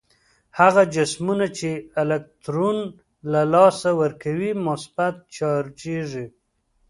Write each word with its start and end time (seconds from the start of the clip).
هغه 0.59 0.83
جسمونه 0.95 1.45
چې 1.57 1.69
الکترون 2.01 2.77
له 3.31 3.41
لاسه 3.53 3.89
ورکوي 4.01 4.51
مثبت 4.67 5.15
چارجیږي. 5.35 6.25